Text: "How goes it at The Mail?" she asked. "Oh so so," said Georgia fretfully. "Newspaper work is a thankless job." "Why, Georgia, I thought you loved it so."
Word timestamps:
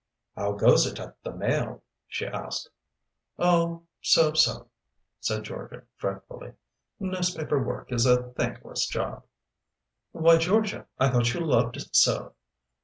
"How 0.35 0.53
goes 0.53 0.87
it 0.87 0.99
at 0.99 1.21
The 1.21 1.31
Mail?" 1.31 1.83
she 2.07 2.25
asked. 2.25 2.71
"Oh 3.37 3.83
so 4.01 4.33
so," 4.33 4.71
said 5.19 5.43
Georgia 5.43 5.83
fretfully. 5.95 6.53
"Newspaper 6.99 7.61
work 7.63 7.91
is 7.91 8.07
a 8.07 8.23
thankless 8.29 8.87
job." 8.87 9.21
"Why, 10.11 10.37
Georgia, 10.39 10.87
I 10.97 11.09
thought 11.11 11.35
you 11.35 11.41
loved 11.41 11.77
it 11.77 11.95
so." 11.95 12.33